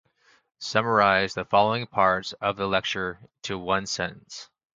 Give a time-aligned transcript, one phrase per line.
[0.57, 4.49] Summarise the following parts of the lecture to one sentence.